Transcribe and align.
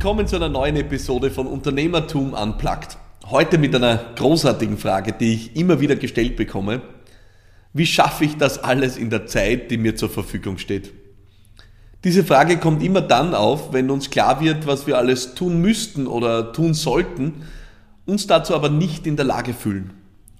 Willkommen 0.00 0.26
zu 0.26 0.36
einer 0.36 0.48
neuen 0.48 0.76
Episode 0.76 1.30
von 1.30 1.46
Unternehmertum 1.46 2.32
Unplugged. 2.32 2.96
Heute 3.26 3.58
mit 3.58 3.74
einer 3.74 3.98
großartigen 4.16 4.78
Frage, 4.78 5.12
die 5.12 5.34
ich 5.34 5.56
immer 5.56 5.78
wieder 5.80 5.94
gestellt 5.94 6.36
bekomme. 6.36 6.80
Wie 7.74 7.84
schaffe 7.84 8.24
ich 8.24 8.38
das 8.38 8.64
alles 8.64 8.96
in 8.96 9.10
der 9.10 9.26
Zeit, 9.26 9.70
die 9.70 9.76
mir 9.76 9.96
zur 9.96 10.08
Verfügung 10.08 10.56
steht? 10.56 10.94
Diese 12.02 12.24
Frage 12.24 12.56
kommt 12.56 12.82
immer 12.82 13.02
dann 13.02 13.34
auf, 13.34 13.74
wenn 13.74 13.90
uns 13.90 14.08
klar 14.08 14.40
wird, 14.40 14.66
was 14.66 14.86
wir 14.86 14.96
alles 14.96 15.34
tun 15.34 15.60
müssten 15.60 16.06
oder 16.06 16.54
tun 16.54 16.72
sollten, 16.72 17.42
uns 18.06 18.26
dazu 18.26 18.54
aber 18.54 18.70
nicht 18.70 19.06
in 19.06 19.16
der 19.16 19.26
Lage 19.26 19.52
fühlen, 19.52 19.92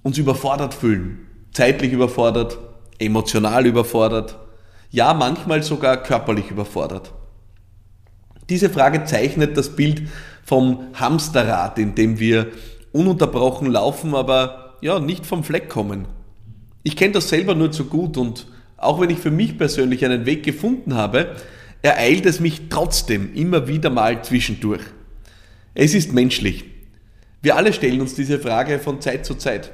uns 0.03 0.17
überfordert 0.17 0.73
fühlen, 0.73 1.27
zeitlich 1.53 1.93
überfordert, 1.93 2.57
emotional 2.99 3.67
überfordert, 3.67 4.39
ja 4.91 5.13
manchmal 5.13 5.63
sogar 5.63 6.03
körperlich 6.03 6.51
überfordert. 6.51 7.13
Diese 8.51 8.69
Frage 8.69 9.05
zeichnet 9.05 9.57
das 9.57 9.77
Bild 9.77 10.03
vom 10.45 10.89
Hamsterrad, 10.95 11.79
in 11.79 11.95
dem 11.95 12.19
wir 12.19 12.49
ununterbrochen 12.93 13.71
laufen, 13.71 14.15
aber 14.15 14.75
ja, 14.81 14.99
nicht 14.99 15.25
vom 15.25 15.45
Fleck 15.45 15.69
kommen. 15.69 16.07
Ich 16.83 16.97
kenne 16.97 17.13
das 17.13 17.29
selber 17.29 17.55
nur 17.55 17.71
zu 17.71 17.85
gut 17.85 18.17
und 18.17 18.49
auch 18.77 19.01
wenn 19.01 19.11
ich 19.11 19.19
für 19.19 19.31
mich 19.31 19.57
persönlich 19.57 20.05
einen 20.05 20.27
Weg 20.27 20.43
gefunden 20.43 20.95
habe, 20.95 21.37
ereilt 21.83 22.27
es 22.27 22.41
mich 22.41 22.63
trotzdem 22.71 23.33
immer 23.35 23.69
wieder 23.69 23.89
mal 23.89 24.23
zwischendurch. 24.25 24.83
Es 25.75 25.95
ist 25.95 26.13
menschlich. 26.13 26.65
Wir 27.43 27.57
alle 27.57 27.73
stellen 27.73 28.01
uns 28.01 28.15
diese 28.15 28.41
Frage 28.41 28.81
von 28.81 29.01
Zeit 29.01 29.25
zu 29.25 29.35
Zeit. 29.37 29.71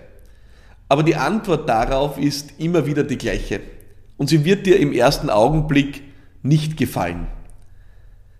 Aber 0.88 1.02
die 1.02 1.16
Antwort 1.16 1.68
darauf 1.68 2.18
ist 2.18 2.54
immer 2.58 2.86
wieder 2.86 3.04
die 3.04 3.18
gleiche. 3.18 3.60
Und 4.18 4.28
sie 4.28 4.44
wird 4.44 4.66
dir 4.66 4.78
im 4.78 4.92
ersten 4.92 5.30
Augenblick 5.30 6.02
nicht 6.42 6.77
gefallen. 6.77 7.27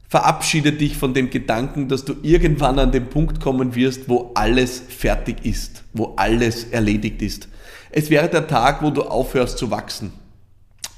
Verabschiede 0.09 0.73
dich 0.73 0.97
von 0.97 1.15
dem 1.15 1.31
Gedanken, 1.31 1.89
dass 1.89 2.05
du 2.05 2.15
irgendwann 2.23 2.79
an 2.79 2.93
den 2.93 3.09
Punkt 3.09 3.41
kommen 3.41 3.75
wirst, 3.75 4.09
wo 4.09 4.31
alles 4.35 4.81
fertig 4.89 5.45
ist, 5.45 5.83
wo 5.93 6.15
alles 6.17 6.65
erledigt 6.65 7.23
ist. 7.23 7.49
Es 7.91 8.09
wäre 8.11 8.29
der 8.29 8.47
Tag, 8.47 8.83
wo 8.83 8.91
du 8.91 9.03
aufhörst 9.03 9.59
zu 9.59 9.71
wachsen. 9.71 10.13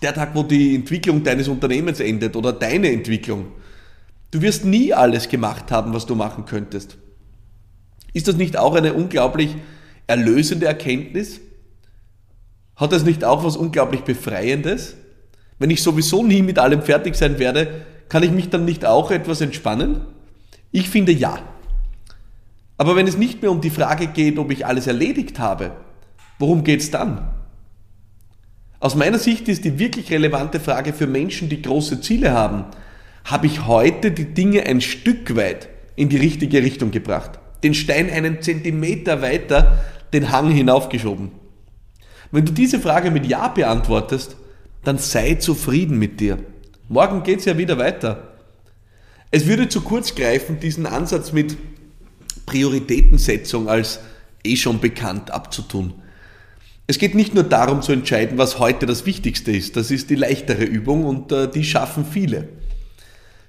Der 0.02 0.12
Tag, 0.12 0.34
wo 0.34 0.42
die 0.42 0.74
Entwicklung 0.74 1.24
deines 1.24 1.48
Unternehmens 1.48 2.00
endet 2.00 2.36
oder 2.36 2.52
deine 2.52 2.92
Entwicklung. 2.92 3.46
Du 4.30 4.42
wirst 4.42 4.64
nie 4.64 4.92
alles 4.92 5.28
gemacht 5.28 5.70
haben, 5.70 5.94
was 5.94 6.04
du 6.04 6.14
machen 6.14 6.44
könntest. 6.44 6.98
Ist 8.12 8.28
das 8.28 8.36
nicht 8.36 8.58
auch 8.58 8.74
eine 8.74 8.92
unglaublich 8.92 9.56
erlösende 10.06 10.66
Erkenntnis? 10.66 11.40
Hat 12.76 12.92
das 12.92 13.04
nicht 13.04 13.24
auch 13.24 13.42
was 13.42 13.56
unglaublich 13.56 14.02
Befreiendes? 14.02 14.96
Wenn 15.58 15.70
ich 15.70 15.82
sowieso 15.82 16.22
nie 16.22 16.42
mit 16.42 16.58
allem 16.58 16.82
fertig 16.82 17.16
sein 17.16 17.38
werde, 17.38 17.86
kann 18.08 18.22
ich 18.22 18.30
mich 18.30 18.50
dann 18.50 18.64
nicht 18.64 18.84
auch 18.84 19.10
etwas 19.10 19.40
entspannen? 19.40 20.02
Ich 20.70 20.88
finde 20.90 21.12
ja. 21.12 21.38
Aber 22.76 22.96
wenn 22.96 23.06
es 23.06 23.16
nicht 23.16 23.42
mehr 23.42 23.50
um 23.50 23.60
die 23.60 23.70
Frage 23.70 24.06
geht, 24.06 24.38
ob 24.38 24.50
ich 24.50 24.66
alles 24.66 24.86
erledigt 24.86 25.38
habe, 25.38 25.72
worum 26.38 26.64
geht 26.64 26.80
es 26.80 26.90
dann? 26.90 27.28
Aus 28.80 28.94
meiner 28.94 29.18
Sicht 29.18 29.48
ist 29.48 29.64
die 29.64 29.78
wirklich 29.78 30.12
relevante 30.12 30.60
Frage 30.60 30.92
für 30.92 31.08
Menschen, 31.08 31.48
die 31.48 31.62
große 31.62 32.00
Ziele 32.00 32.32
haben, 32.32 32.64
habe 33.24 33.46
ich 33.46 33.66
heute 33.66 34.12
die 34.12 34.32
Dinge 34.32 34.64
ein 34.64 34.80
Stück 34.80 35.34
weit 35.36 35.68
in 35.96 36.08
die 36.08 36.16
richtige 36.16 36.62
Richtung 36.62 36.92
gebracht? 36.92 37.40
Den 37.64 37.74
Stein 37.74 38.08
einen 38.08 38.40
Zentimeter 38.40 39.20
weiter 39.20 39.78
den 40.12 40.30
Hang 40.30 40.50
hinaufgeschoben? 40.50 41.32
Wenn 42.30 42.44
du 42.44 42.52
diese 42.52 42.78
Frage 42.78 43.10
mit 43.10 43.26
Ja 43.26 43.48
beantwortest, 43.48 44.36
dann 44.84 44.98
sei 44.98 45.34
zufrieden 45.34 45.98
mit 45.98 46.20
dir. 46.20 46.38
Morgen 46.90 47.22
geht 47.22 47.40
es 47.40 47.44
ja 47.44 47.58
wieder 47.58 47.76
weiter. 47.76 48.32
Es 49.30 49.46
würde 49.46 49.68
zu 49.68 49.82
kurz 49.82 50.14
greifen, 50.14 50.58
diesen 50.58 50.86
Ansatz 50.86 51.32
mit 51.32 51.58
Prioritätensetzung 52.46 53.68
als 53.68 54.00
eh 54.42 54.56
schon 54.56 54.80
bekannt 54.80 55.30
abzutun. 55.30 55.92
Es 56.86 56.98
geht 56.98 57.14
nicht 57.14 57.34
nur 57.34 57.44
darum 57.44 57.82
zu 57.82 57.92
entscheiden, 57.92 58.38
was 58.38 58.58
heute 58.58 58.86
das 58.86 59.04
Wichtigste 59.04 59.52
ist. 59.52 59.76
Das 59.76 59.90
ist 59.90 60.08
die 60.08 60.14
leichtere 60.14 60.64
Übung 60.64 61.04
und 61.04 61.30
äh, 61.30 61.50
die 61.50 61.62
schaffen 61.62 62.06
viele. 62.10 62.48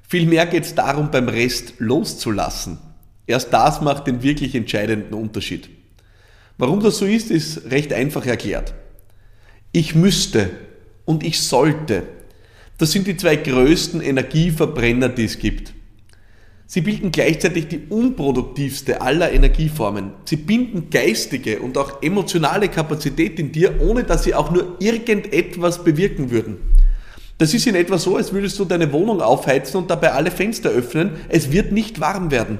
Vielmehr 0.05 0.45
geht 0.45 0.65
es 0.65 0.75
darum, 0.75 1.09
beim 1.09 1.29
Rest 1.29 1.75
loszulassen. 1.77 2.79
Erst 3.25 3.53
das 3.53 3.79
macht 3.79 4.07
den 4.07 4.21
wirklich 4.21 4.53
entscheidenden 4.53 5.13
Unterschied. 5.13 5.69
Warum 6.57 6.81
das 6.81 6.97
so 6.97 7.05
ist, 7.05 7.31
ist 7.31 7.71
recht 7.71 7.93
einfach 7.93 8.25
erklärt. 8.25 8.73
Ich 9.71 9.95
müsste 9.95 10.49
und 11.05 11.23
ich 11.23 11.39
sollte 11.39 12.03
das 12.79 12.91
sind 12.91 13.05
die 13.07 13.17
zwei 13.17 13.35
größten 13.35 14.01
Energieverbrenner, 14.01 15.09
die 15.09 15.25
es 15.25 15.37
gibt. 15.37 15.73
Sie 16.65 16.81
bilden 16.81 17.11
gleichzeitig 17.11 17.67
die 17.67 17.81
unproduktivste 17.89 19.01
aller 19.01 19.31
Energieformen. 19.31 20.11
Sie 20.23 20.37
binden 20.37 20.89
geistige 20.89 21.59
und 21.59 21.77
auch 21.77 22.01
emotionale 22.01 22.69
Kapazität 22.69 23.39
in 23.39 23.51
dir, 23.51 23.81
ohne 23.81 24.03
dass 24.03 24.23
sie 24.23 24.33
auch 24.33 24.51
nur 24.51 24.77
irgendetwas 24.79 25.83
bewirken 25.83 26.31
würden. 26.31 26.57
Das 27.37 27.53
ist 27.53 27.67
in 27.67 27.75
etwa 27.75 27.97
so, 27.97 28.17
als 28.17 28.31
würdest 28.33 28.57
du 28.59 28.65
deine 28.65 28.93
Wohnung 28.93 29.21
aufheizen 29.21 29.77
und 29.77 29.89
dabei 29.89 30.11
alle 30.11 30.31
Fenster 30.31 30.69
öffnen. 30.69 31.13
Es 31.27 31.51
wird 31.51 31.71
nicht 31.71 31.99
warm 31.99 32.31
werden. 32.31 32.59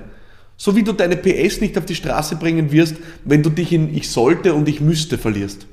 So 0.57 0.75
wie 0.75 0.83
du 0.83 0.91
deine 0.91 1.15
PS 1.15 1.61
nicht 1.61 1.77
auf 1.77 1.85
die 1.85 1.95
Straße 1.95 2.35
bringen 2.35 2.71
wirst, 2.73 2.95
wenn 3.23 3.43
du 3.43 3.49
dich 3.49 3.71
in 3.71 3.95
Ich 3.95 4.09
sollte 4.09 4.53
und 4.53 4.67
Ich 4.67 4.81
müsste 4.81 5.17
verlierst. 5.17 5.67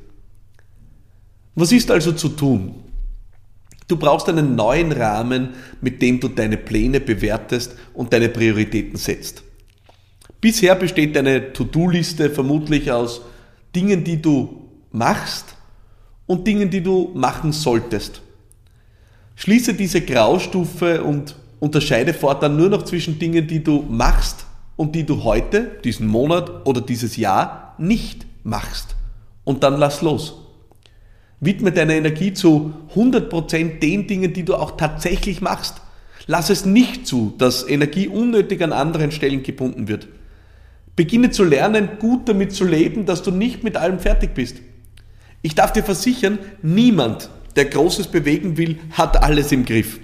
Was 1.56 1.72
ist 1.72 1.90
also 1.90 2.12
zu 2.12 2.28
tun? 2.28 2.85
Du 3.88 3.96
brauchst 3.96 4.28
einen 4.28 4.56
neuen 4.56 4.92
Rahmen, 4.92 5.50
mit 5.80 6.02
dem 6.02 6.18
du 6.18 6.28
deine 6.28 6.56
Pläne 6.56 7.00
bewertest 7.00 7.76
und 7.94 8.12
deine 8.12 8.28
Prioritäten 8.28 8.96
setzt. 8.96 9.42
Bisher 10.40 10.74
besteht 10.74 11.14
deine 11.16 11.52
To-Do-Liste 11.52 12.30
vermutlich 12.30 12.90
aus 12.90 13.22
Dingen, 13.74 14.04
die 14.04 14.20
du 14.20 14.68
machst 14.90 15.56
und 16.26 16.46
Dingen, 16.46 16.70
die 16.70 16.82
du 16.82 17.10
machen 17.14 17.52
solltest. 17.52 18.22
Schließe 19.36 19.74
diese 19.74 20.00
Graustufe 20.00 21.02
und 21.02 21.36
unterscheide 21.60 22.14
fortan 22.14 22.56
nur 22.56 22.68
noch 22.68 22.82
zwischen 22.82 23.18
Dingen, 23.18 23.46
die 23.46 23.62
du 23.62 23.82
machst 23.88 24.46
und 24.76 24.94
die 24.94 25.04
du 25.04 25.24
heute, 25.24 25.78
diesen 25.84 26.06
Monat 26.06 26.66
oder 26.66 26.80
dieses 26.80 27.16
Jahr 27.16 27.74
nicht 27.78 28.26
machst. 28.42 28.96
Und 29.44 29.62
dann 29.62 29.78
lass 29.78 30.02
los. 30.02 30.45
Widme 31.40 31.72
deine 31.72 31.96
Energie 31.96 32.32
zu 32.32 32.72
100% 32.94 33.78
den 33.78 34.06
Dingen, 34.06 34.32
die 34.32 34.44
du 34.44 34.54
auch 34.54 34.76
tatsächlich 34.76 35.40
machst. 35.40 35.80
Lass 36.26 36.50
es 36.50 36.64
nicht 36.64 37.06
zu, 37.06 37.34
dass 37.38 37.68
Energie 37.68 38.08
unnötig 38.08 38.62
an 38.62 38.72
anderen 38.72 39.12
Stellen 39.12 39.42
gebunden 39.42 39.88
wird. 39.88 40.08
Beginne 40.96 41.30
zu 41.30 41.44
lernen, 41.44 41.90
gut 41.98 42.28
damit 42.28 42.52
zu 42.52 42.64
leben, 42.64 43.04
dass 43.04 43.22
du 43.22 43.30
nicht 43.30 43.62
mit 43.62 43.76
allem 43.76 43.98
fertig 43.98 44.34
bist. 44.34 44.56
Ich 45.42 45.54
darf 45.54 45.72
dir 45.72 45.84
versichern, 45.84 46.38
niemand, 46.62 47.28
der 47.54 47.66
Großes 47.66 48.08
bewegen 48.08 48.56
will, 48.56 48.78
hat 48.92 49.22
alles 49.22 49.52
im 49.52 49.64
Griff. 49.64 50.00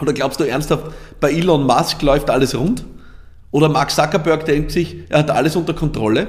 Oder 0.00 0.12
glaubst 0.12 0.40
du 0.40 0.44
ernsthaft, 0.44 0.92
bei 1.20 1.30
Elon 1.30 1.64
Musk 1.64 2.02
läuft 2.02 2.30
alles 2.30 2.58
rund? 2.58 2.84
Oder 3.50 3.68
Mark 3.68 3.90
Zuckerberg 3.92 4.46
denkt 4.46 4.72
sich, 4.72 4.96
er 5.10 5.20
hat 5.20 5.30
alles 5.30 5.54
unter 5.54 5.74
Kontrolle? 5.74 6.26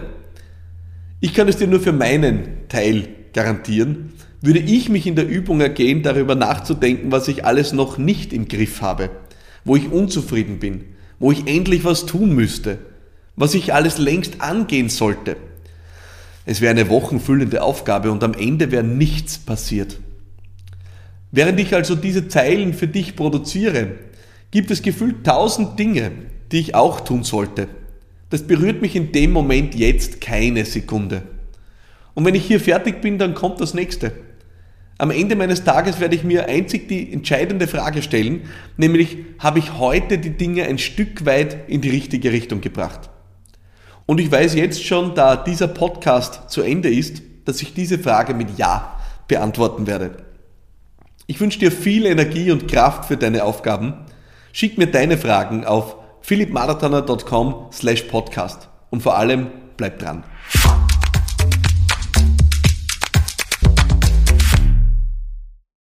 Ich 1.21 1.33
kann 1.33 1.47
es 1.47 1.57
dir 1.57 1.65
nur 1.65 1.79
für 1.79 1.93
meinen 1.93 2.67
Teil 2.67 3.07
garantieren, 3.35 4.13
würde 4.41 4.59
ich 4.59 4.89
mich 4.89 5.05
in 5.05 5.15
der 5.15 5.27
Übung 5.27 5.59
ergehen, 5.59 6.01
darüber 6.01 6.35
nachzudenken, 6.35 7.11
was 7.11 7.27
ich 7.27 7.45
alles 7.45 7.73
noch 7.73 7.97
nicht 7.97 8.33
im 8.33 8.47
Griff 8.47 8.81
habe, 8.81 9.09
wo 9.63 9.75
ich 9.75 9.91
unzufrieden 9.91 10.59
bin, 10.59 10.85
wo 11.19 11.31
ich 11.31 11.47
endlich 11.47 11.83
was 11.83 12.05
tun 12.05 12.33
müsste, 12.33 12.79
was 13.35 13.53
ich 13.53 13.73
alles 13.73 13.97
längst 13.97 14.41
angehen 14.41 14.89
sollte. 14.89 15.35
Es 16.45 16.61
wäre 16.61 16.71
eine 16.71 16.89
wochenfüllende 16.89 17.61
Aufgabe 17.61 18.11
und 18.11 18.23
am 18.23 18.33
Ende 18.33 18.71
wäre 18.71 18.83
nichts 18.83 19.37
passiert. 19.37 19.99
Während 21.31 21.59
ich 21.59 21.75
also 21.75 21.95
diese 21.95 22.27
Zeilen 22.27 22.73
für 22.73 22.87
dich 22.87 23.15
produziere, 23.15 23.95
gibt 24.51 24.71
es 24.71 24.81
gefühlt 24.81 25.25
tausend 25.25 25.77
Dinge, 25.77 26.11
die 26.51 26.59
ich 26.59 26.75
auch 26.75 27.01
tun 27.01 27.23
sollte. 27.23 27.67
Das 28.29 28.43
berührt 28.43 28.81
mich 28.81 28.95
in 28.95 29.11
dem 29.11 29.31
Moment 29.31 29.75
jetzt 29.75 30.21
keine 30.21 30.63
Sekunde. 30.65 31.23
Und 32.15 32.25
wenn 32.25 32.33
ich 32.33 32.45
hier 32.45 32.59
fertig 32.59 33.01
bin, 33.01 33.19
dann 33.19 33.35
kommt 33.35 33.61
das 33.61 33.75
nächste. 33.75 34.13
Am 34.97 35.11
Ende 35.11 35.35
meines 35.35 35.65
Tages 35.65 35.99
werde 35.99 36.15
ich 36.15 36.23
mir 36.23 36.47
einzig 36.47 36.87
die 36.87 37.11
entscheidende 37.11 37.67
Frage 37.67 38.01
stellen, 38.01 38.49
nämlich 38.77 39.17
habe 39.39 39.59
ich 39.59 39.77
heute 39.77 40.17
die 40.17 40.31
Dinge 40.31 40.63
ein 40.63 40.77
Stück 40.77 41.25
weit 41.25 41.69
in 41.69 41.81
die 41.81 41.89
richtige 41.89 42.31
Richtung 42.31 42.61
gebracht? 42.61 43.09
Und 44.05 44.21
ich 44.21 44.31
weiß 44.31 44.55
jetzt 44.55 44.85
schon, 44.85 45.13
da 45.13 45.35
dieser 45.35 45.67
Podcast 45.67 46.49
zu 46.49 46.61
Ende 46.61 46.89
ist, 46.89 47.21
dass 47.43 47.61
ich 47.61 47.73
diese 47.73 47.99
Frage 47.99 48.33
mit 48.33 48.57
Ja 48.57 48.99
beantworten 49.27 49.85
werde. 49.85 50.17
Ich 51.27 51.39
wünsche 51.41 51.59
dir 51.59 51.71
viel 51.71 52.05
Energie 52.05 52.51
und 52.51 52.67
Kraft 52.67 53.05
für 53.05 53.17
deine 53.17 53.43
Aufgaben. 53.43 54.05
Schick 54.53 54.77
mir 54.77 54.87
deine 54.87 55.17
Fragen 55.17 55.65
auf 55.65 55.97
philippmarathoner.com 56.21 57.67
slash 57.73 58.03
podcast 58.03 58.69
und 58.91 59.03
vor 59.03 59.17
allem 59.17 59.47
bleib 59.75 59.99
dran. 59.99 60.23